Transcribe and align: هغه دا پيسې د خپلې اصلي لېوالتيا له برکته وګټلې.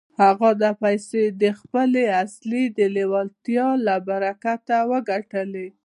هغه 0.21 0.49
دا 0.63 0.71
پيسې 0.83 1.23
د 1.41 1.43
خپلې 1.59 2.03
اصلي 2.23 2.63
لېوالتيا 2.95 3.67
له 3.85 3.95
برکته 4.07 4.75
وګټلې. 4.91 5.67